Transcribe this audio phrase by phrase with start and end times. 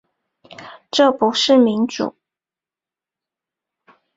[0.89, 2.15] 这不是民主